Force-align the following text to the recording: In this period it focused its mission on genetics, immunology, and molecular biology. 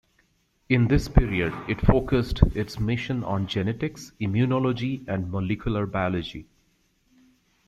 In 0.67 0.87
this 0.87 1.07
period 1.07 1.53
it 1.69 1.79
focused 1.79 2.41
its 2.55 2.79
mission 2.79 3.23
on 3.23 3.45
genetics, 3.45 4.13
immunology, 4.19 5.07
and 5.07 5.29
molecular 5.31 5.85
biology. 5.85 6.47